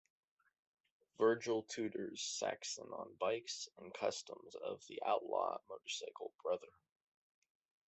[1.19, 6.73] Virgil tutors Saxon on bikes and customs of the outlaw motorcycle brotherhood.